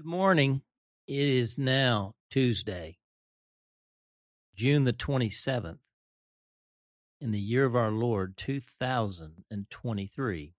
[0.00, 0.62] Good morning.
[1.06, 2.96] It is now Tuesday,
[4.56, 5.76] June the 27th,
[7.20, 10.54] in the year of our Lord 2023.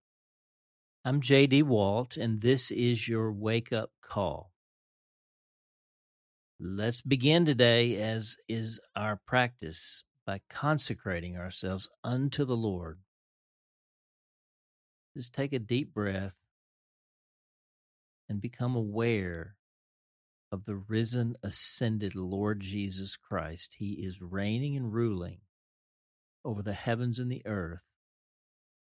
[1.03, 4.51] I'm JD Walt, and this is your wake up call.
[6.59, 12.99] Let's begin today, as is our practice, by consecrating ourselves unto the Lord.
[15.17, 16.35] Just take a deep breath
[18.31, 19.57] and become aware
[20.53, 23.75] of the risen, ascended Lord Jesus Christ.
[23.77, 25.39] He is reigning and ruling
[26.45, 27.83] over the heavens and the earth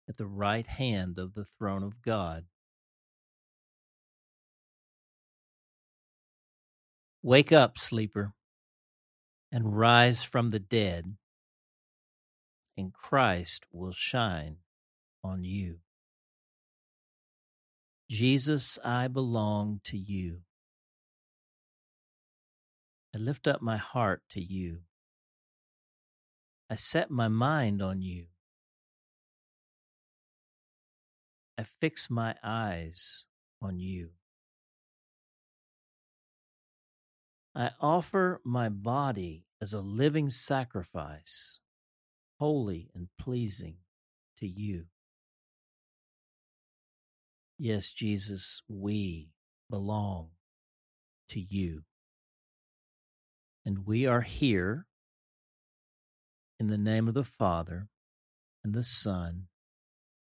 [0.07, 2.45] at the right hand of the throne of God.
[7.23, 8.35] Wake up, sleeper,
[9.51, 11.17] and rise from the dead,
[12.77, 14.59] and Christ will shine
[15.25, 15.79] on you.
[18.09, 20.39] Jesus, I belong to you.
[23.15, 24.79] I lift up my heart to you.
[26.71, 28.27] I set my mind on you.
[31.59, 33.25] I fix my eyes
[33.61, 34.11] on you.
[37.55, 41.59] I offer my body as a living sacrifice,
[42.39, 43.79] holy and pleasing
[44.39, 44.85] to you.
[47.59, 49.31] Yes, Jesus, we
[49.69, 50.29] belong
[51.29, 51.83] to you.
[53.67, 54.87] And we are here
[56.61, 57.89] in the name of the Father
[58.63, 59.49] and the Son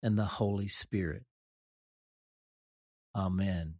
[0.01, 1.25] and the Holy Spirit.
[3.17, 3.75] Amen.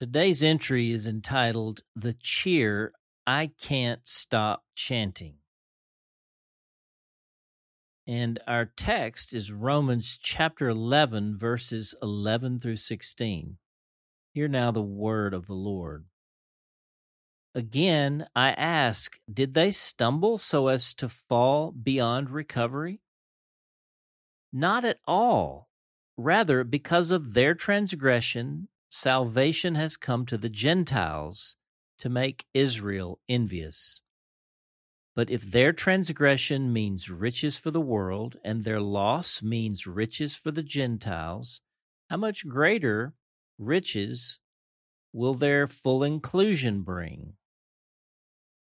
[0.00, 2.92] Today's entry is entitled The Cheer
[3.26, 5.36] I Can't Stop Chanting.
[8.06, 13.58] And our text is Romans chapter 11, verses 11 through 16.
[14.32, 16.06] Hear now the word of the Lord.
[17.54, 23.00] Again, I ask, did they stumble so as to fall beyond recovery?
[24.52, 25.68] Not at all.
[26.16, 31.56] Rather, because of their transgression, salvation has come to the Gentiles
[31.98, 34.00] to make Israel envious.
[35.20, 40.50] But if their transgression means riches for the world, and their loss means riches for
[40.50, 41.60] the Gentiles,
[42.08, 43.12] how much greater
[43.58, 44.38] riches
[45.12, 47.34] will their full inclusion bring?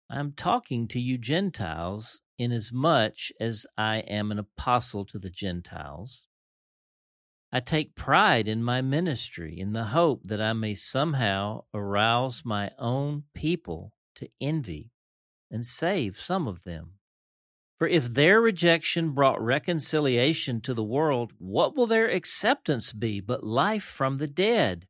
[0.08, 6.26] I'm talking to you Gentiles, inasmuch as I am an apostle to the Gentiles.
[7.52, 12.70] I take pride in my ministry in the hope that I may somehow arouse my
[12.78, 14.92] own people to envy
[15.50, 16.92] and save some of them.
[17.78, 23.44] For if their rejection brought reconciliation to the world, what will their acceptance be but
[23.44, 24.86] life from the dead?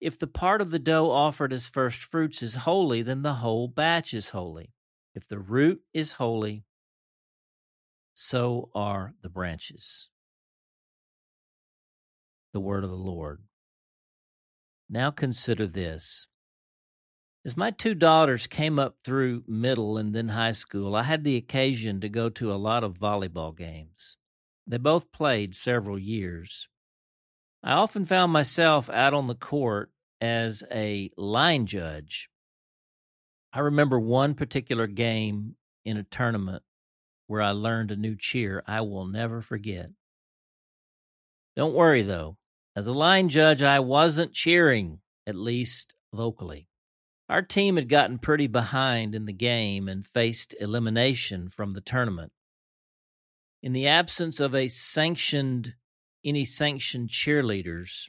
[0.00, 3.66] If the part of the dough offered as first fruits is holy, then the whole
[3.66, 4.72] batch is holy.
[5.14, 6.64] If the root is holy,
[8.14, 10.08] so are the branches.
[12.52, 13.42] The word of the Lord.
[14.88, 16.28] Now consider this
[17.44, 21.36] as my two daughters came up through middle and then high school, I had the
[21.36, 24.16] occasion to go to a lot of volleyball games.
[24.66, 26.68] They both played several years.
[27.62, 29.90] I often found myself out on the court
[30.20, 32.28] as a line judge.
[33.52, 36.62] I remember one particular game in a tournament
[37.28, 39.90] where I learned a new cheer I will never forget.
[41.56, 42.36] Don't worry though,
[42.76, 46.68] as a line judge, I wasn't cheering, at least vocally.
[47.28, 52.32] Our team had gotten pretty behind in the game and faced elimination from the tournament.
[53.62, 55.74] In the absence of a sanctioned,
[56.24, 58.08] any sanctioned cheerleaders,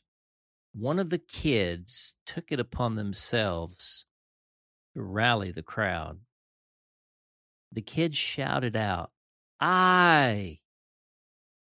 [0.74, 4.06] one of the kids took it upon themselves
[4.96, 6.20] to rally the crowd.
[7.72, 9.12] The kids shouted out,
[9.60, 10.60] I!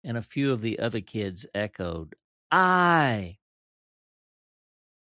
[0.03, 2.15] And a few of the other kids echoed,
[2.51, 3.37] I!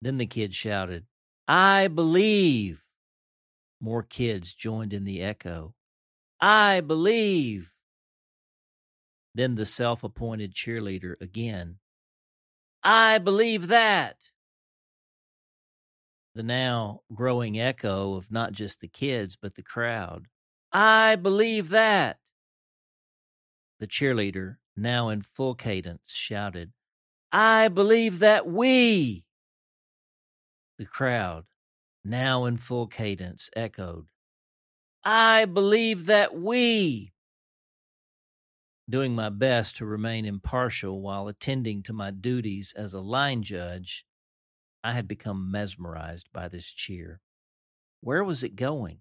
[0.03, 1.06] Then the kid shouted,
[1.49, 2.85] I believe.
[3.81, 5.75] More kids joined in the echo.
[6.41, 7.73] I believe.
[9.35, 11.79] Then the self appointed cheerleader again.
[12.85, 14.17] I believe that.
[16.35, 20.27] The now growing echo of not just the kids, but the crowd.
[20.71, 22.19] I believe that.
[23.81, 26.73] The cheerleader, now in full cadence, shouted,
[27.33, 29.25] I believe that we.
[30.79, 31.45] The crowd,
[32.05, 34.07] now in full cadence, echoed,
[35.05, 37.13] I believe that we.
[38.89, 44.07] Doing my best to remain impartial while attending to my duties as a line judge,
[44.85, 47.21] I had become mesmerized by this cheer.
[48.01, 49.01] Where was it going?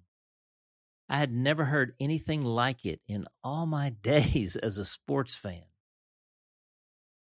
[1.08, 5.66] I had never heard anything like it in all my days as a sports fan.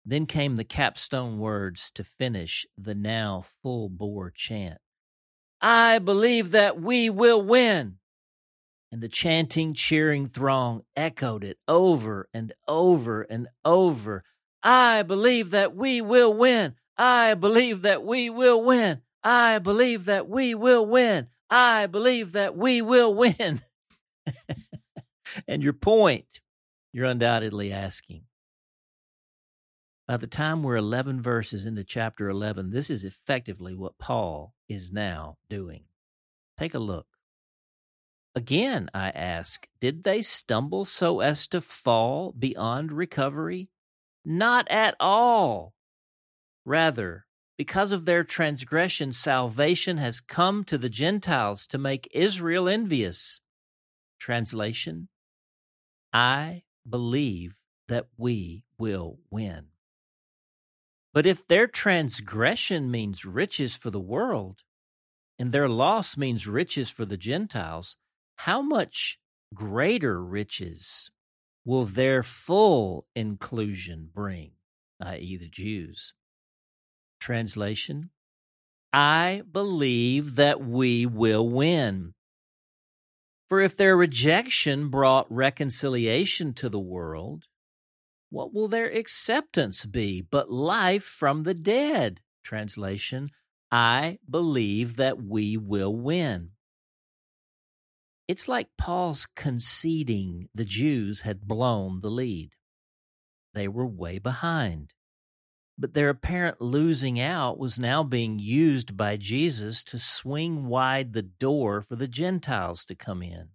[0.08, 4.78] Then came the capstone words to finish the now full bore chant
[5.60, 7.96] I believe that we will win.
[8.90, 14.24] And the chanting, cheering throng echoed it over and over and over.
[14.62, 16.74] I believe that we will win.
[16.96, 19.02] I believe that we will win.
[19.22, 21.26] I believe that we will win.
[21.50, 23.60] I believe that we will win.
[25.46, 26.40] and your point,
[26.94, 28.22] you're undoubtedly asking.
[30.08, 34.90] By the time we're 11 verses into chapter 11, this is effectively what Paul is
[34.90, 35.84] now doing.
[36.56, 37.06] Take a look.
[38.34, 43.70] Again, I ask, did they stumble so as to fall beyond recovery?
[44.24, 45.74] Not at all.
[46.64, 47.26] Rather,
[47.58, 53.42] because of their transgression, salvation has come to the Gentiles to make Israel envious.
[54.18, 55.08] Translation
[56.14, 57.56] I believe
[57.88, 59.66] that we will win.
[61.12, 64.60] But if their transgression means riches for the world,
[65.38, 67.96] and their loss means riches for the Gentiles,
[68.36, 69.18] how much
[69.54, 71.10] greater riches
[71.64, 74.52] will their full inclusion bring,
[75.00, 76.14] i.e., the Jews?
[77.20, 78.10] Translation
[78.92, 82.14] I believe that we will win.
[83.48, 87.44] For if their rejection brought reconciliation to the world,
[88.30, 92.20] what will their acceptance be but life from the dead?
[92.44, 93.30] Translation
[93.70, 96.50] I believe that we will win.
[98.26, 102.54] It's like Paul's conceding the Jews had blown the lead.
[103.54, 104.94] They were way behind
[105.78, 111.22] but their apparent losing out was now being used by Jesus to swing wide the
[111.22, 113.50] door for the Gentiles to come in.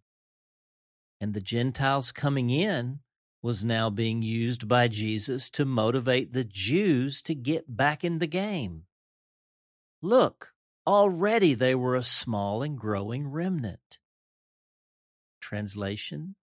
[1.20, 3.00] And the Gentiles coming in
[3.44, 8.28] was now being used by Jesus to motivate the Jews to get back in the
[8.28, 8.84] game.
[10.02, 10.54] Look,
[10.88, 14.00] already they were a small and growing remnant.
[15.42, 16.36] Translation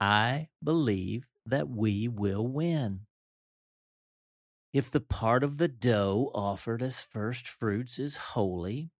[0.00, 3.00] I believe that we will win.
[4.72, 8.90] If the part of the dough offered as first fruits is holy,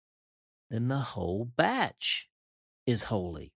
[0.70, 2.28] then the whole batch
[2.86, 3.52] is holy.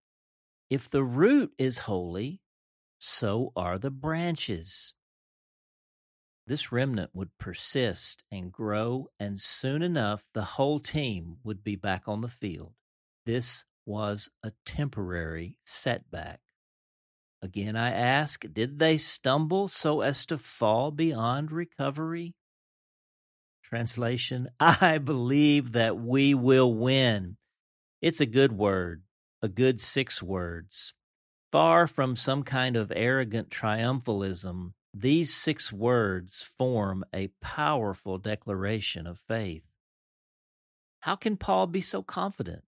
[0.68, 2.40] If the root is holy,
[2.98, 4.94] so are the branches.
[6.46, 12.04] This remnant would persist and grow, and soon enough the whole team would be back
[12.06, 12.72] on the field.
[13.26, 16.40] This was a temporary setback.
[17.40, 22.34] Again, I ask, did they stumble so as to fall beyond recovery?
[23.62, 27.36] Translation I believe that we will win.
[28.00, 29.02] It's a good word,
[29.42, 30.94] a good six words.
[31.50, 39.18] Far from some kind of arrogant triumphalism, these six words form a powerful declaration of
[39.26, 39.64] faith.
[41.00, 42.64] How can Paul be so confident?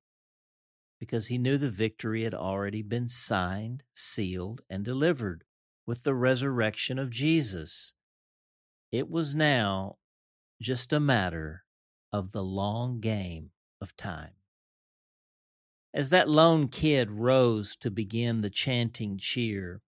[1.01, 5.43] because he knew the victory had already been signed, sealed, and delivered
[5.87, 7.95] with the resurrection of Jesus.
[8.93, 9.97] It was now
[10.61, 11.65] just a matter
[12.13, 13.51] of the long game
[13.81, 14.35] of time.
[15.93, 19.83] As that lone kid rose to begin the chanting cheer,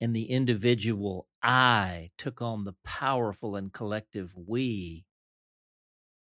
[0.00, 5.06] and the individual I took on the powerful and collective we,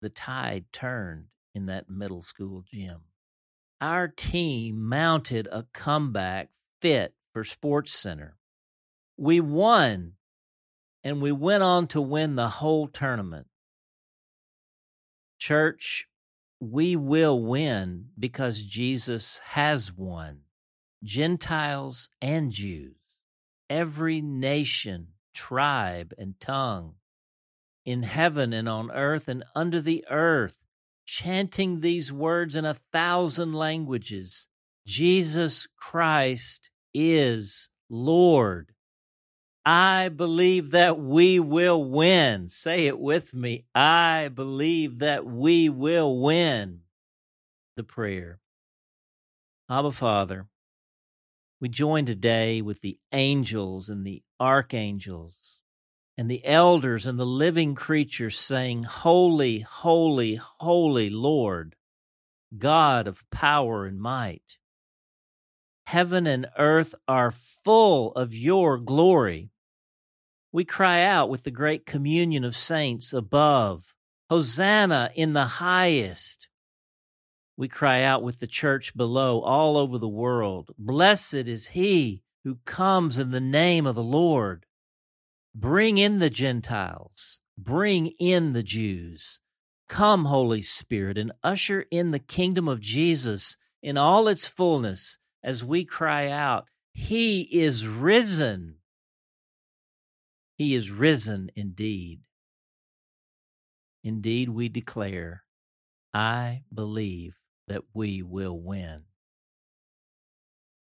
[0.01, 3.01] the tide turned in that middle school gym
[3.84, 8.38] our team mounted a comeback fit for Sports Center.
[9.17, 10.13] We won,
[11.03, 13.48] and we went on to win the whole tournament.
[15.38, 16.08] Church,
[16.72, 20.41] we will win because Jesus has won.
[21.03, 22.96] Gentiles and Jews,
[23.70, 26.96] every nation, tribe, and tongue,
[27.86, 30.58] in heaven and on earth and under the earth,
[31.05, 34.48] chanting these words in a thousand languages
[34.86, 38.72] Jesus Christ is Lord.
[39.65, 42.50] I believe that we will win.
[42.50, 43.65] Say it with me.
[43.74, 46.82] I believe that we will win.
[47.77, 48.39] The prayer.
[49.70, 50.48] Abba Father,
[51.62, 55.62] we join today with the angels and the archangels
[56.17, 61.75] and the elders and the living creatures saying, Holy, holy, holy Lord,
[62.58, 64.58] God of power and might.
[65.86, 69.52] Heaven and earth are full of your glory.
[70.53, 73.95] We cry out with the great communion of saints above,
[74.29, 76.48] Hosanna in the highest.
[77.57, 82.60] We cry out with the church below all over the world Blessed is he who
[82.65, 84.67] comes in the name of the Lord.
[85.55, 89.39] Bring in the Gentiles, bring in the Jews.
[89.89, 95.63] Come, Holy Spirit, and usher in the kingdom of Jesus in all its fullness as
[95.63, 98.75] we cry out, He is risen.
[100.57, 102.22] He is risen indeed.
[104.03, 105.43] Indeed, we declare,
[106.13, 107.36] I believe
[107.67, 109.03] that we will win.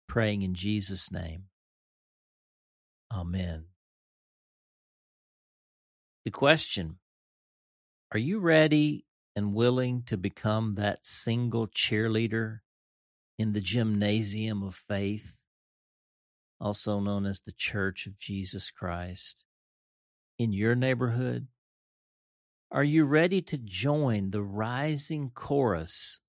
[0.07, 1.45] Praying in Jesus' name.
[3.13, 3.65] Amen.
[6.25, 6.97] The question
[8.11, 12.59] Are you ready and willing to become that single cheerleader
[13.37, 15.37] in the gymnasium of faith,
[16.59, 19.43] also known as the Church of Jesus Christ,
[20.41, 21.47] in your neighborhood?
[22.71, 26.19] Are you ready to join the rising chorus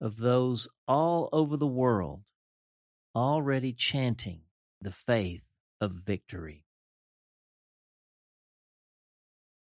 [0.00, 2.22] of those all over the world
[3.14, 4.40] already chanting
[4.80, 5.44] the faith
[5.80, 6.64] of victory?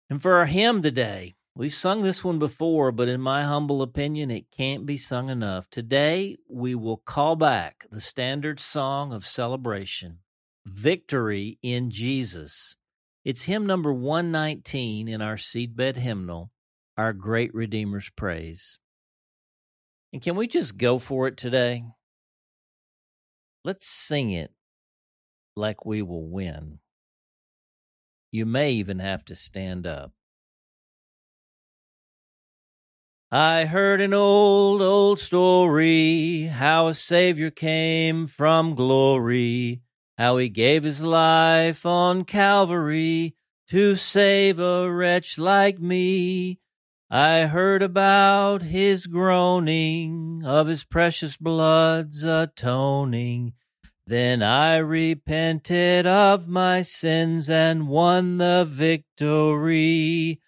[0.08, 4.30] And for our hymn today, we've sung this one before, but in my humble opinion,
[4.30, 5.68] it can't be sung enough.
[5.68, 10.20] Today, we will call back the standard song of celebration,
[10.64, 12.76] Victory in Jesus.
[13.22, 16.50] It's hymn number 119 in our seedbed hymnal,
[16.96, 18.78] Our Great Redeemer's Praise.
[20.10, 21.84] And can we just go for it today?
[23.62, 24.52] Let's sing it
[25.54, 26.78] like we will win.
[28.32, 30.12] You may even have to stand up.
[33.30, 39.82] I heard an old, old story how a Savior came from glory,
[40.20, 43.34] how he gave his life on Calvary
[43.66, 46.60] to save a wretch like me.
[47.10, 53.54] I heard about his groaning, of his precious blood's atoning.
[54.06, 60.38] Then I repented of my sins and won the victory.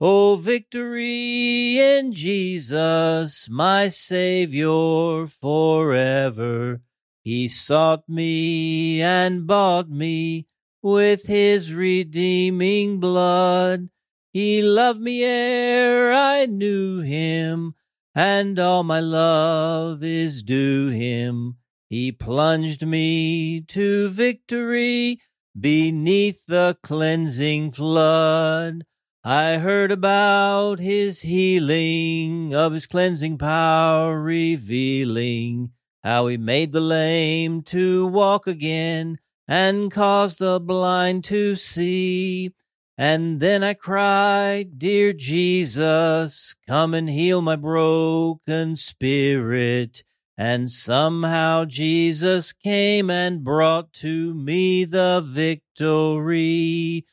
[0.00, 6.80] Oh, victory in Jesus, my Savior forever.
[7.22, 10.46] He sought me and bought me
[10.82, 13.90] with his redeeming blood.
[14.32, 17.74] He loved me ere I knew him,
[18.14, 21.58] and all my love is due him.
[21.88, 25.20] He plunged me to victory
[25.58, 28.84] beneath the cleansing flood.
[29.24, 37.62] I heard about his healing, of his cleansing power revealing, how he made the lame
[37.62, 42.52] to walk again and caused the blind to see.
[42.96, 50.04] And then I cried, Dear Jesus, come and heal my broken spirit.
[50.36, 57.04] And somehow Jesus came and brought to me the victory.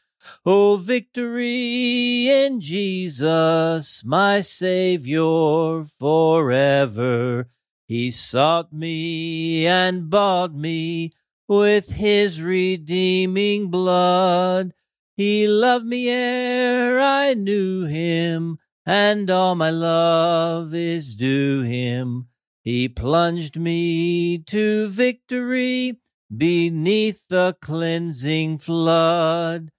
[0.46, 7.48] Oh, victory in Jesus, my Savior forever.
[7.88, 11.14] He sought me and bought me
[11.48, 14.74] with his redeeming blood.
[15.16, 22.28] He loved me ere I knew him, and all my love is due him.
[22.62, 26.02] He plunged me to victory
[26.36, 29.72] beneath the cleansing flood.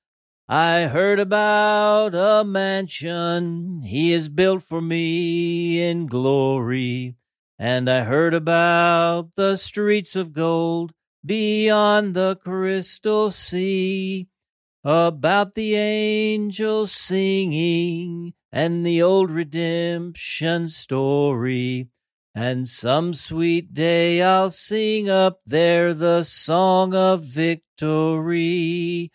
[0.48, 7.16] I heard about a mansion he has built for me in glory,
[7.58, 10.92] and I heard about the streets of gold
[11.24, 14.28] beyond the crystal sea,
[14.84, 21.88] about the angels singing and the old redemption story
[22.40, 29.10] and some sweet day I'll sing up there the song of victory.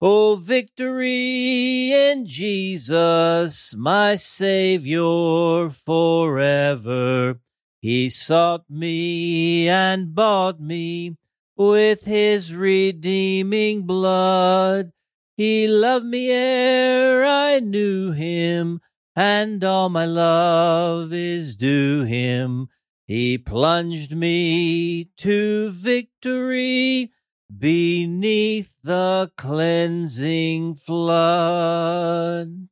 [0.00, 7.40] Oh, victory in Jesus, my Savior forever.
[7.80, 11.16] He sought me and bought me
[11.56, 14.92] with his redeeming blood.
[15.36, 18.80] He loved me ere I knew him
[19.14, 22.68] and all my love is due him.
[23.06, 27.10] He plunged me to victory
[27.56, 32.68] beneath the cleansing flood.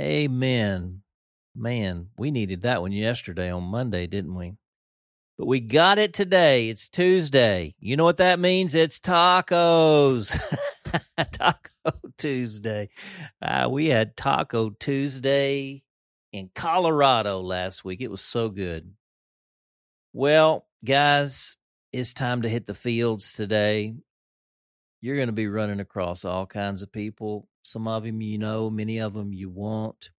[0.00, 1.03] Amen.
[1.54, 4.56] Man, we needed that one yesterday on Monday, didn't we?
[5.38, 6.68] But we got it today.
[6.68, 7.74] It's Tuesday.
[7.80, 8.74] You know what that means?
[8.74, 10.38] It's tacos.
[11.32, 12.88] Taco Tuesday.
[13.42, 15.82] Uh, we had Taco Tuesday
[16.32, 18.00] in Colorado last week.
[18.00, 18.92] It was so good.
[20.12, 21.56] Well, guys,
[21.92, 23.94] it's time to hit the fields today.
[25.00, 27.48] You're going to be running across all kinds of people.
[27.62, 30.10] Some of them you know, many of them you won't,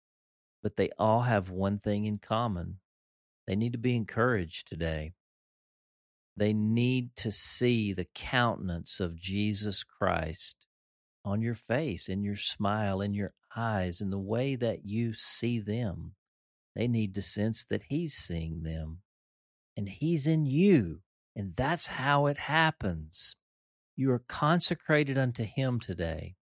[0.65, 2.79] but they all have one thing in common
[3.45, 5.13] they need to be encouraged today.
[6.36, 10.65] They need to see the countenance of Jesus Christ
[11.24, 15.60] on your face, in your smile, in your eyes, in the way that you see
[15.60, 16.15] them.
[16.75, 19.01] They need to sense that He's seeing them
[19.77, 21.01] and He's in you.
[21.36, 23.36] And that's how it happens.
[23.95, 26.38] You are consecrated unto Him today.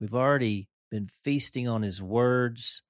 [0.00, 2.82] We've already been feasting on His words.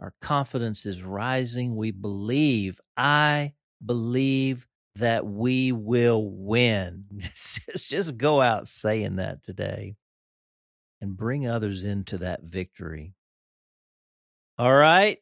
[0.00, 1.76] Our confidence is rising.
[1.76, 2.80] We believe.
[2.96, 3.52] I
[3.84, 4.66] believe
[4.96, 7.04] that we will win.
[7.76, 9.96] just, go out saying that today
[11.02, 13.14] and bring others into that victory.
[14.58, 15.18] All right.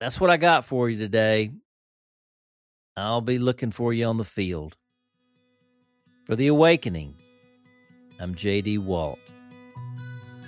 [0.00, 1.52] That's what I got for you today.
[2.96, 4.76] I'll be looking for you on the field.
[6.24, 7.14] For the awakening,
[8.20, 9.18] I'm JD Walt.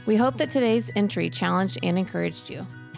[0.07, 2.67] We hope that today's entry challenged and encouraged you.